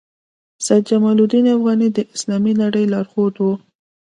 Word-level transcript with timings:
سید 0.65 0.83
جمال 0.89 1.17
الدین 1.21 1.45
افغاني 1.57 1.87
د 1.93 1.97
اسلامي 2.15 2.53
نړۍ 2.63 2.85
لارښود 2.93 3.35
وو. 3.39 3.53